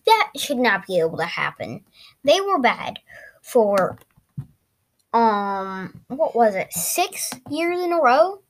that 0.05 0.29
should 0.37 0.59
not 0.59 0.85
be 0.85 0.99
able 0.99 1.17
to 1.17 1.25
happen. 1.25 1.83
They 2.23 2.39
were 2.39 2.59
bad 2.59 2.99
for, 3.41 3.97
um, 5.11 5.99
what 6.09 6.35
was 6.35 6.53
it, 6.53 6.71
six 6.71 7.31
years 7.49 7.81
in 7.81 7.91
a 7.91 7.99
row? 7.99 8.43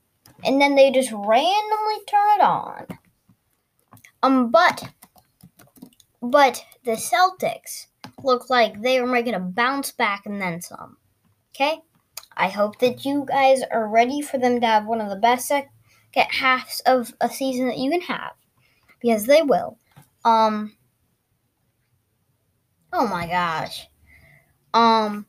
And 0.44 0.60
then 0.60 0.76
they 0.76 0.92
just 0.92 1.14
randomly 1.14 2.04
turn 2.10 2.28
it 2.36 2.42
on. 2.42 2.88
Um, 4.22 4.52
but, 4.52 4.90
but 6.22 6.66
the 6.84 6.92
Celtics 6.92 7.88
look 8.22 8.50
like 8.50 8.82
they 8.82 8.98
are 8.98 9.08
making 9.08 9.34
a 9.34 9.40
bounce 9.40 9.92
back 9.92 10.26
and 10.26 10.42
then 10.42 10.62
some. 10.62 10.98
Okay? 11.56 11.80
I 12.36 12.50
hope 12.50 12.80
that 12.80 13.06
you 13.06 13.26
guys 13.26 13.62
are 13.72 13.88
ready 13.88 14.22
for 14.22 14.38
them 14.38 14.60
to 14.60 14.68
have 14.68 14.86
one 14.86 15.00
of 15.00 15.10
the 15.10 15.16
best 15.16 15.48
second 16.14 16.32
halves 16.32 16.80
of 16.86 17.14
a 17.22 17.30
season 17.30 17.68
that 17.68 17.78
you 17.78 17.90
can 17.90 18.02
have. 18.02 18.34
Because 19.02 19.26
they 19.26 19.42
will. 19.42 19.78
Um 20.24 20.74
Oh 22.92 23.08
my 23.08 23.28
gosh. 23.28 23.88
Um 24.74 25.26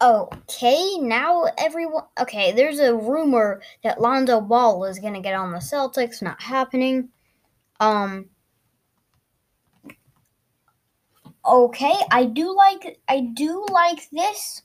Okay, 0.00 0.96
now 0.98 1.44
everyone 1.58 2.04
Okay, 2.20 2.52
there's 2.52 2.78
a 2.78 2.94
rumor 2.94 3.60
that 3.82 4.00
Lonzo 4.00 4.40
Ball 4.40 4.84
is 4.84 5.00
to 5.14 5.20
get 5.20 5.34
on 5.34 5.50
the 5.50 5.58
Celtics, 5.58 6.22
not 6.22 6.40
happening. 6.40 7.08
Um 7.80 8.30
okay, 11.44 11.94
I 12.10 12.24
do 12.26 12.54
like 12.54 13.00
I 13.08 13.20
do 13.34 13.66
like 13.70 14.08
this 14.10 14.62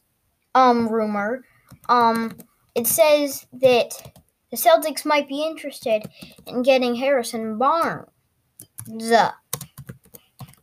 um 0.54 0.88
rumor. 0.88 1.44
Um 1.90 2.38
it 2.76 2.88
says 2.88 3.46
that 3.54 4.14
the 4.52 4.58
Celtics 4.58 5.06
might 5.06 5.28
be 5.28 5.44
interested 5.44 6.04
in 6.46 6.64
getting 6.64 6.96
Harrison 6.96 7.58
Barnes. 7.58 8.08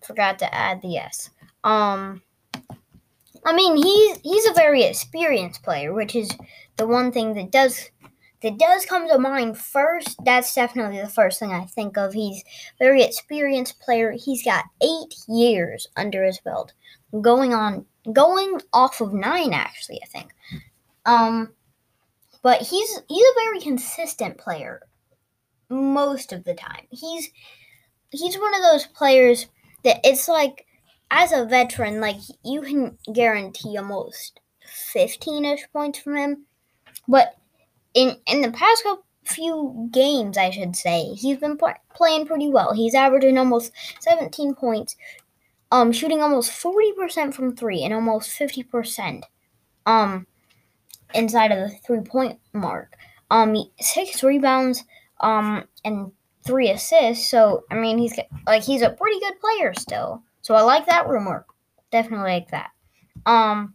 Forgot 0.07 0.39
to 0.41 0.55
add 0.55 0.83
the 0.83 0.97
S. 0.97 1.31
Um 1.65 2.23
I 3.45 3.55
mean 3.55 3.77
he's 3.77 4.19
he's 4.23 4.47
a 4.47 4.55
very 4.55 4.83
experienced 4.83 5.63
player, 5.63 5.93
which 5.93 6.15
is 6.15 6.31
the 6.77 6.87
one 6.87 7.13
thing 7.13 7.35
that 7.35 7.51
does 7.51 7.91
that 8.43 8.59
does 8.59 8.87
come 8.87 9.09
to 9.09 9.19
mind 9.19 9.59
first. 9.59 10.17
That's 10.25 10.55
definitely 10.55 11.01
the 11.01 11.09
first 11.09 11.39
thing 11.39 11.53
I 11.53 11.65
think 11.67 11.99
of. 11.99 12.13
He's 12.13 12.43
very 12.79 13.03
experienced 13.03 13.81
player. 13.81 14.13
He's 14.13 14.45
got 14.45 14.65
eight 14.83 15.15
years 15.29 15.89
under 15.97 16.25
his 16.25 16.41
belt, 16.41 16.73
going 17.21 17.53
on 17.53 17.87
going 18.13 18.61
off 18.73 19.01
of 19.01 19.13
nine 19.13 19.53
actually. 19.53 20.01
I 20.03 20.07
think. 20.07 20.33
Um, 21.07 21.53
but 22.43 22.63
he's 22.63 23.01
he's 23.09 23.25
a 23.25 23.41
very 23.45 23.61
consistent 23.61 24.39
player 24.39 24.81
most 25.69 26.33
of 26.33 26.45
the 26.45 26.55
time. 26.55 26.87
He's 26.91 27.31
he's 28.11 28.39
one 28.39 28.55
of 28.55 28.63
those 28.63 28.87
players 28.87 29.47
that 29.85 30.01
it's 30.05 30.29
like 30.29 30.67
as 31.11 31.33
a 31.33 31.45
veteran, 31.45 32.01
like 32.01 32.17
you 32.45 32.63
can 32.63 32.99
guarantee 33.13 33.77
almost 33.77 34.41
15ish 34.95 35.63
points 35.73 35.99
from 35.99 36.17
him. 36.17 36.47
But 37.09 37.35
in 37.95 38.17
in 38.27 38.43
the 38.43 38.53
past 38.53 38.87
few 39.25 39.89
games, 39.93 40.39
I 40.39 40.51
should 40.51 40.77
say, 40.77 41.15
he's 41.15 41.39
been 41.39 41.57
pl- 41.57 41.75
playing 41.95 42.27
pretty 42.27 42.49
well. 42.49 42.73
He's 42.73 42.95
averaging 42.95 43.39
almost 43.39 43.73
17 44.01 44.55
points, 44.55 44.97
um, 45.71 45.93
shooting 45.93 46.23
almost 46.23 46.51
40% 46.51 47.35
from 47.35 47.55
three 47.55 47.83
and 47.83 47.95
almost 47.95 48.31
50% 48.31 49.23
um 49.87 50.27
inside 51.15 51.53
of 51.53 51.59
the 51.59 51.77
three 51.77 52.01
point 52.01 52.39
mark. 52.53 52.97
Um, 53.31 53.57
six 53.81 54.23
rebounds, 54.23 54.85
um, 55.21 55.65
and 55.85 56.13
three 56.45 56.71
assists. 56.71 57.31
So 57.31 57.65
I 57.71 57.75
mean, 57.77 57.99
he's 57.99 58.19
like 58.47 58.63
he's 58.63 58.83
a 58.83 58.91
pretty 58.91 59.21
good 59.21 59.41
player 59.41 59.73
still. 59.75 60.23
So 60.43 60.55
I 60.55 60.63
like 60.63 60.87
that 60.87 61.09
rumor. 61.09 61.47
Definitely 61.91 62.31
like 62.31 62.51
that. 62.51 62.71
Um. 63.27 63.75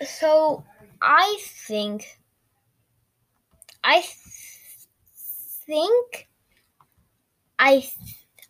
So 0.00 0.64
I 1.02 1.38
think 1.40 2.18
I 3.82 4.04
think 5.66 6.28
I 7.58 7.88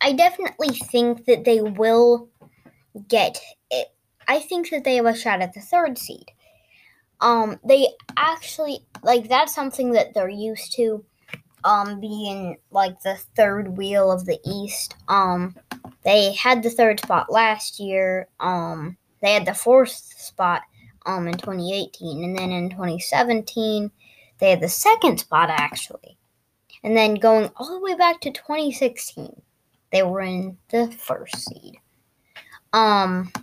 I 0.01 0.13
definitely 0.13 0.69
think 0.69 1.25
that 1.25 1.43
they 1.45 1.61
will 1.61 2.29
get. 3.07 3.39
I 4.29 4.39
think 4.39 4.69
that 4.69 4.83
they 4.83 4.95
have 4.97 5.07
a 5.07 5.15
shot 5.15 5.41
at 5.41 5.53
the 5.53 5.59
third 5.59 5.97
seed. 5.97 6.31
Um, 7.19 7.59
they 7.65 7.87
actually 8.15 8.85
like 9.01 9.27
that's 9.27 9.55
something 9.55 9.91
that 9.93 10.13
they're 10.13 10.29
used 10.29 10.71
to. 10.73 11.03
Um, 11.65 11.99
being 11.99 12.57
like 12.71 13.01
the 13.01 13.17
third 13.35 13.75
wheel 13.75 14.11
of 14.11 14.25
the 14.25 14.39
East. 14.45 14.95
Um, 15.09 15.57
they 16.05 16.31
had 16.33 16.63
the 16.63 16.69
third 16.69 17.01
spot 17.01 17.29
last 17.29 17.81
year. 17.81 18.29
Um, 18.39 18.95
they 19.21 19.33
had 19.33 19.45
the 19.45 19.53
fourth 19.53 19.91
spot 19.91 20.61
um, 21.05 21.27
in 21.27 21.33
2018. 21.33 22.23
And 22.23 22.37
then 22.37 22.51
in 22.51 22.69
2017, 22.69 23.91
they 24.37 24.51
had 24.51 24.61
the 24.61 24.69
second 24.69 25.19
spot 25.19 25.49
actually. 25.49 26.17
And 26.81 26.95
then 26.95 27.15
going 27.15 27.49
all 27.57 27.73
the 27.73 27.83
way 27.83 27.95
back 27.95 28.21
to 28.21 28.31
2016, 28.31 29.41
they 29.91 30.03
were 30.03 30.21
in 30.21 30.57
the 30.69 30.89
first 30.91 31.45
seed. 31.45 31.75
Um, 32.71 33.33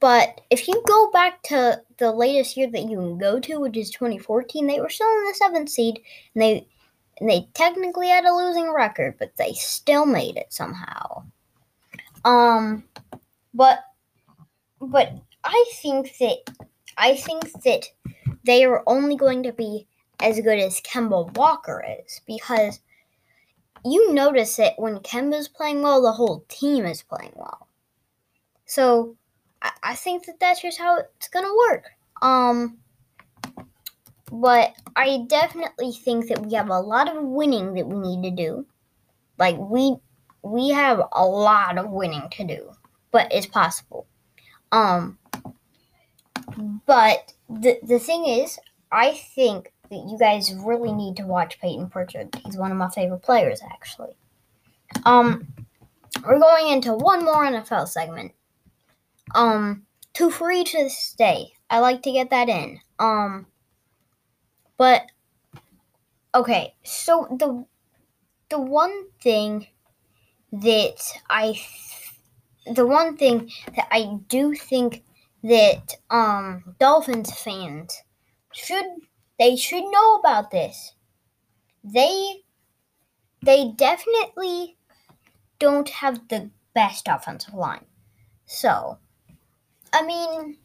but 0.00 0.42
if 0.50 0.68
you 0.68 0.82
go 0.86 1.10
back 1.10 1.42
to 1.44 1.80
the 1.98 2.12
latest 2.12 2.56
year 2.56 2.70
that 2.70 2.88
you 2.88 2.98
can 2.98 3.18
go 3.18 3.40
to, 3.40 3.60
which 3.60 3.76
is 3.76 3.90
2014, 3.90 4.66
they 4.66 4.80
were 4.80 4.90
still 4.90 5.08
in 5.08 5.24
the 5.24 5.34
seventh 5.34 5.70
seed, 5.70 6.00
and 6.34 6.42
they 6.42 6.66
and 7.18 7.30
they 7.30 7.48
technically 7.54 8.08
had 8.08 8.26
a 8.26 8.34
losing 8.34 8.72
record, 8.72 9.16
but 9.18 9.36
they 9.36 9.52
still 9.54 10.04
made 10.04 10.36
it 10.36 10.52
somehow. 10.52 11.24
Um, 12.24 12.84
but 13.54 13.80
but 14.80 15.12
I 15.42 15.64
think 15.80 16.16
that 16.18 16.38
I 16.98 17.16
think 17.16 17.50
that 17.62 17.86
they 18.44 18.64
are 18.64 18.82
only 18.86 19.16
going 19.16 19.42
to 19.44 19.52
be 19.52 19.86
as 20.20 20.40
good 20.40 20.58
as 20.58 20.80
Kemba 20.80 21.34
Walker 21.36 21.84
is 22.04 22.20
because 22.26 22.80
you 23.84 24.12
notice 24.12 24.56
that 24.56 24.74
when 24.78 24.98
Kemba's 24.98 25.48
playing 25.48 25.82
well, 25.82 26.02
the 26.02 26.12
whole 26.12 26.44
team 26.48 26.84
is 26.84 27.02
playing 27.02 27.32
well. 27.36 27.68
So 28.64 29.16
I, 29.82 29.94
think 29.94 30.26
that 30.26 30.40
that's 30.40 30.62
just 30.62 30.78
how 30.78 30.98
it's 30.98 31.28
gonna 31.28 31.54
work. 31.68 31.84
Um, 32.22 32.78
but 34.30 34.74
I 34.94 35.24
definitely 35.28 35.92
think 35.92 36.28
that 36.28 36.44
we 36.44 36.54
have 36.54 36.68
a 36.68 36.80
lot 36.80 37.14
of 37.14 37.22
winning 37.22 37.74
that 37.74 37.86
we 37.86 37.98
need 37.98 38.28
to 38.28 38.30
do. 38.30 38.66
Like 39.38 39.56
we 39.58 39.96
we 40.42 40.70
have 40.70 41.02
a 41.12 41.24
lot 41.24 41.78
of 41.78 41.90
winning 41.90 42.28
to 42.32 42.44
do, 42.44 42.72
but 43.10 43.32
it's 43.32 43.46
possible. 43.46 44.06
Um, 44.72 45.18
but 46.86 47.32
the 47.48 47.78
the 47.82 47.98
thing 47.98 48.26
is, 48.26 48.58
I 48.90 49.12
think 49.12 49.72
that 49.90 50.06
you 50.08 50.16
guys 50.18 50.52
really 50.54 50.92
need 50.92 51.16
to 51.16 51.26
watch 51.26 51.60
Payton 51.60 51.90
Pritchard. 51.90 52.34
He's 52.44 52.56
one 52.56 52.72
of 52.72 52.76
my 52.76 52.90
favorite 52.90 53.22
players, 53.22 53.60
actually. 53.62 54.16
Um, 55.04 55.46
we're 56.24 56.38
going 56.38 56.68
into 56.68 56.94
one 56.94 57.24
more 57.24 57.44
NFL 57.44 57.88
segment. 57.88 58.32
Um, 59.34 59.86
two 60.12 60.30
free 60.30 60.64
to 60.64 60.88
stay. 60.90 61.52
I 61.68 61.80
like 61.80 62.02
to 62.02 62.12
get 62.12 62.30
that 62.30 62.48
in. 62.48 62.80
Um, 62.98 63.46
but 64.76 65.02
okay, 66.34 66.74
so 66.84 67.26
the 67.30 67.64
the 68.50 68.60
one 68.60 69.10
thing 69.20 69.66
that 70.52 71.02
I 71.28 71.60
the 72.66 72.86
one 72.86 73.16
thing 73.16 73.50
that 73.74 73.88
I 73.90 74.18
do 74.28 74.54
think 74.54 75.02
that 75.42 75.94
um 76.10 76.74
Dolphins 76.78 77.32
fans 77.40 78.02
should 78.52 78.84
they 79.38 79.56
should 79.56 79.84
know 79.84 80.16
about 80.16 80.50
this. 80.50 80.94
They 81.84 82.42
they 83.42 83.72
definitely 83.76 84.76
don't 85.58 85.88
have 85.88 86.28
the 86.28 86.50
best 86.74 87.08
offensive 87.08 87.54
line. 87.54 87.86
So, 88.46 88.98
I 89.96 90.02
mean, 90.02 90.58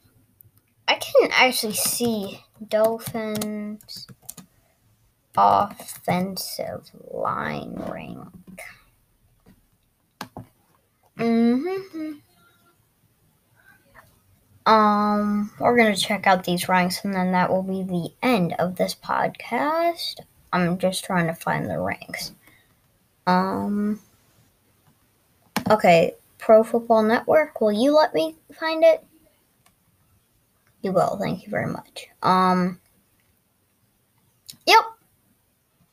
I 0.89 0.95
can 0.95 1.29
actually 1.31 1.71
see 1.71 2.43
Dolphins 2.67 4.05
offensive 5.37 6.91
line 7.09 7.81
rank. 7.87 8.59
Mm-hmm. 11.17 12.11
Um, 14.65 15.51
we're 15.61 15.77
gonna 15.77 15.95
check 15.95 16.27
out 16.27 16.43
these 16.43 16.67
ranks, 16.67 17.05
and 17.05 17.13
then 17.13 17.31
that 17.31 17.49
will 17.49 17.63
be 17.63 17.83
the 17.83 18.09
end 18.21 18.53
of 18.59 18.75
this 18.75 18.93
podcast. 18.93 20.19
I'm 20.51 20.77
just 20.77 21.05
trying 21.05 21.27
to 21.27 21.33
find 21.33 21.69
the 21.69 21.79
ranks. 21.79 22.33
Um. 23.25 24.01
Okay, 25.69 26.15
Pro 26.37 26.65
Football 26.65 27.03
Network. 27.03 27.61
Will 27.61 27.71
you 27.71 27.95
let 27.95 28.13
me 28.13 28.35
find 28.59 28.83
it? 28.83 29.05
You 30.81 30.91
will. 30.91 31.17
Thank 31.17 31.43
you 31.43 31.49
very 31.49 31.67
much. 31.67 32.07
Um. 32.23 32.79
Yep. 34.65 34.83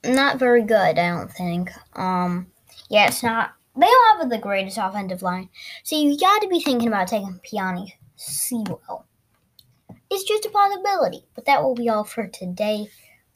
Not 0.04 0.38
very 0.38 0.62
good, 0.62 0.98
I 0.98 1.10
don't 1.10 1.30
think. 1.30 1.70
Um. 1.94 2.48
Yeah, 2.88 3.08
it's 3.08 3.22
not. 3.22 3.52
They 3.76 3.86
don't 3.86 4.20
have 4.20 4.30
the 4.30 4.38
greatest 4.38 4.78
offensive 4.80 5.22
line, 5.22 5.50
so 5.84 5.96
you 5.96 6.18
got 6.18 6.42
to 6.42 6.48
be 6.48 6.60
thinking 6.60 6.88
about 6.88 7.08
taking 7.08 7.40
Penei 7.48 7.92
Sewell. 8.16 9.06
It's 10.10 10.24
just 10.24 10.46
a 10.46 10.50
possibility, 10.50 11.24
but 11.34 11.44
that 11.44 11.62
will 11.62 11.74
be 11.74 11.88
all 11.88 12.02
for 12.02 12.26
today. 12.26 12.88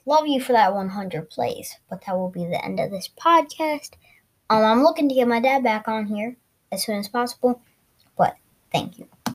Love 0.04 0.26
you 0.26 0.40
for 0.40 0.52
that 0.52 0.74
100 0.74 1.30
plays, 1.30 1.76
but 1.88 2.02
that 2.06 2.16
will 2.16 2.30
be 2.30 2.44
the 2.44 2.64
end 2.64 2.80
of 2.80 2.90
this 2.90 3.08
podcast. 3.08 3.90
Um, 4.50 4.64
I'm 4.64 4.82
looking 4.82 5.08
to 5.08 5.14
get 5.14 5.28
my 5.28 5.38
dad 5.38 5.62
back 5.62 5.86
on 5.86 6.06
here 6.06 6.36
as 6.72 6.84
soon 6.84 6.98
as 6.98 7.08
possible, 7.08 7.62
but 8.16 8.34
thank 8.72 8.98
you. 8.98 9.06